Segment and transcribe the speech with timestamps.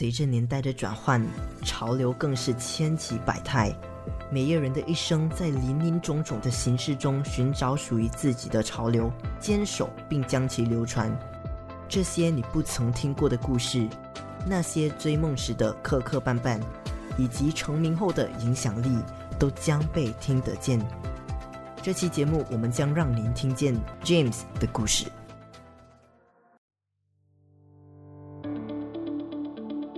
[0.00, 1.22] 随着年代的转换，
[1.62, 3.70] 潮流更是千奇百态。
[4.30, 11.14] 每一个人的一生，在林林种种的形式中寻找属于自己的潮流，坚守并将其流传。
[11.86, 13.86] 这些你不曾听过的故事，
[14.46, 16.58] 那些追梦时的磕磕绊绊，
[17.18, 18.96] 以及成名后的影响力，
[19.38, 20.80] 都将被听得见。
[21.82, 25.12] 这期节目，我们将让您听见 James 的故事。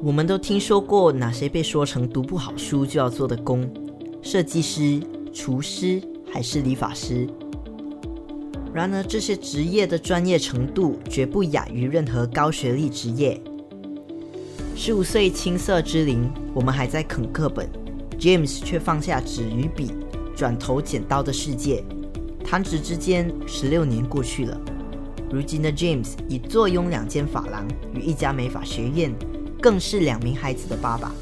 [0.04, 3.72] 我们都听说过哪些被说成读不好书就要做的工？
[4.20, 5.00] 设计师、
[5.32, 7.24] 厨师还是理发师？
[8.74, 13.40] 然而，这些职业的专业程度绝不亚于任何高学历职业。
[14.74, 17.70] 十五岁青涩之龄，我们还在啃课本
[18.18, 19.92] ，James 却放下纸与笔，
[20.34, 21.84] 转投剪刀的世界。
[22.44, 24.60] 弹指之间，十六年过去了。
[25.30, 29.14] 如今的 James 已坐拥两间发廊与一家美发学院，
[29.62, 31.12] 更是两名孩子的爸爸。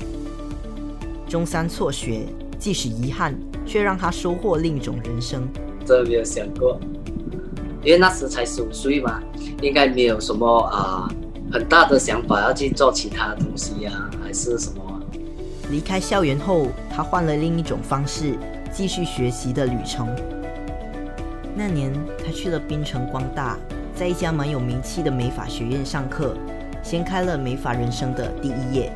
[1.29, 2.27] 中三辍学。
[2.59, 5.49] 即使遗憾，却让他收获另一种人生。
[5.87, 6.79] 真没有想过，
[7.83, 9.19] 因为那时才十五岁嘛，
[9.63, 11.09] 应该没有什么啊
[11.51, 14.83] 很大的想法要去做其他东西呀，还是什么。
[15.71, 18.39] 离开校园后，他换了另一种方式
[18.71, 20.07] 继续学习的旅程。
[21.57, 21.91] 那年，
[22.23, 23.59] 他去了槟城光大，
[23.95, 26.37] 在一家蛮有名气的美发学院上课，
[26.83, 28.93] 掀开了美发人生的第一页。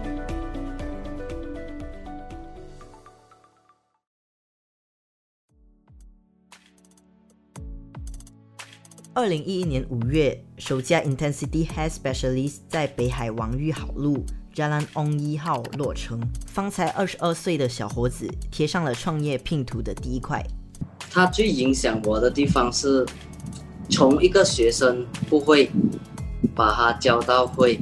[9.17, 16.21] 二零一一年五月，首家 Intensity Hair Specialist 在北海王玉好路 Jalan On 一号落成。
[16.47, 20.45] 方才二十二岁的小伙子贴上了创业拼图的第一块。
[21.11, 23.07] 他最影响我的地方是，
[23.89, 25.71] 从一个学生不会，
[26.55, 27.81] 把他教到会。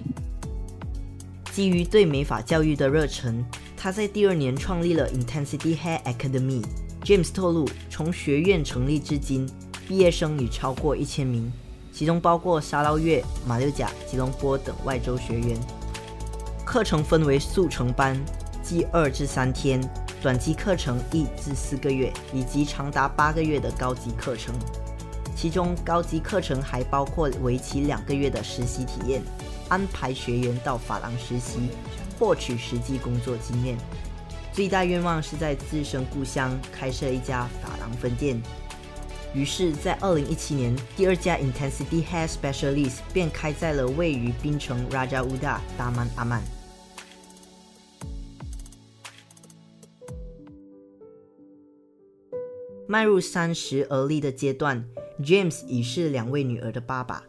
[1.53, 3.45] 基于对美法教育的热忱，
[3.77, 6.65] 他在第二年创立了 Intensity Hair Academy。
[7.05, 9.49] James 透露，从学院成立至今。
[9.89, 11.53] 毕业生已超过一千名，
[11.93, 15.59] 其中包括沙捞越、马六甲、吉隆坡等外州学员。
[16.65, 18.19] 课程分为速成班，
[18.63, 19.81] 即二至三天；
[20.23, 24.55] 短期课程一至四个月，以及长达八个月的高级课程。
[25.43, 29.21] 其中高级课程还包括为期两个月的实习体验，
[29.69, 31.69] 安排学员到发廊实习，
[32.17, 33.77] 获取实际工作经验。
[34.53, 38.41] 最大愿望是在自身故乡开设一家发廊分店。
[39.35, 46.41] 于是，在二零一七年，第二家 Intensity Hair Specialist 便开在了位于槟城 Raja Uda 达曼阿曼。
[52.87, 54.85] 迈入三十而立的阶段
[55.23, 57.25] ，James 已是两位女儿的爸爸。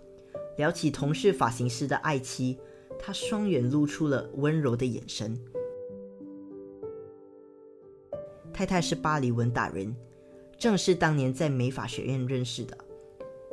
[0.58, 2.60] 聊起同是发型师的爱妻，
[3.00, 5.36] 他双眼露出了温柔的眼神。
[8.54, 9.96] 太太是巴黎文达人。
[10.60, 12.78] 正是当年在美法学院认识的，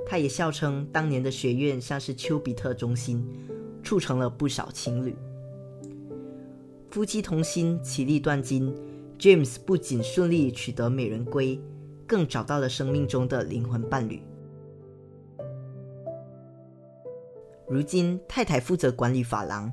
[0.06, 3.26] 他也笑称当年的学院像是丘比特中心，
[3.82, 5.16] 促成了不少情侣。
[6.90, 8.72] 夫妻同心，其利断金。
[9.18, 11.60] James 不仅顺利取得美人归，
[12.06, 14.22] 更找到了生命中的灵魂伴侣。
[17.70, 19.70] 如今，太太负责管理发廊，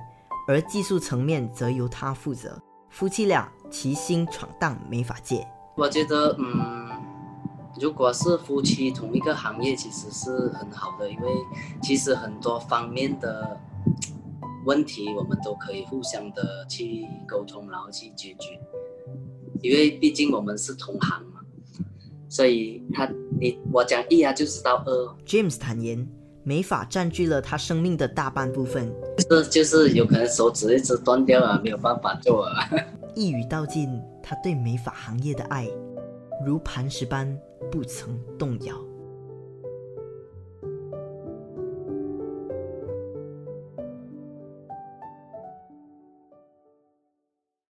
[0.47, 2.61] 而技术层面则由他负责。
[2.91, 5.43] 夫妻俩齐心闯荡美发界。
[5.75, 6.87] 我觉得，嗯。
[7.79, 11.31] 如果是夫妻同一个行业，其实是很好的，因为
[11.81, 13.59] 其实很多方面的
[14.65, 18.59] 问题，我们都可以互相的去沟通，然后去解决。
[19.61, 21.41] 因为毕竟我们是同行嘛，
[22.29, 23.07] 所以他
[23.39, 25.15] 你我讲一啊，就知道二。
[25.23, 26.07] James 坦言，
[26.47, 28.89] 美发占据了他生命的大半部分，
[29.27, 32.69] 这就是有可能手指一直断掉啊，没有办法做啊。
[33.15, 35.67] 一语道尽他对美发行业的爱。
[36.45, 37.37] 如磐石般
[37.69, 38.73] 不曾动摇。